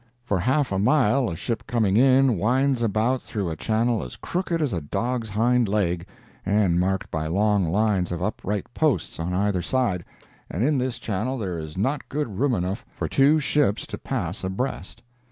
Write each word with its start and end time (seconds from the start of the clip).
For 0.23 0.39
half 0.39 0.71
a 0.71 0.79
mile 0.79 1.29
a 1.29 1.35
ship 1.35 1.67
coming 1.67 1.95
in 1.95 2.39
winds 2.39 2.81
about 2.81 3.21
through 3.21 3.51
a 3.51 3.55
channel 3.55 4.03
as 4.03 4.15
crooked 4.15 4.59
as 4.59 4.73
a 4.73 4.81
dog's 4.81 5.29
hind 5.29 5.67
leg, 5.67 6.07
and 6.43 6.79
marked 6.79 7.11
by 7.11 7.27
long 7.27 7.65
lines 7.65 8.11
of 8.11 8.19
upright 8.19 8.65
posts 8.73 9.19
on 9.19 9.31
either 9.35 9.61
side, 9.61 10.03
and 10.49 10.63
in 10.63 10.79
this 10.79 10.97
channel 10.97 11.37
there 11.37 11.59
is 11.59 11.77
not 11.77 12.09
good 12.09 12.39
room 12.39 12.55
enough 12.55 12.83
for 12.95 13.07
two 13.07 13.37
ships 13.39 13.85
to 13.85 13.99
pass 13.99 14.43
abreast. 14.43 15.03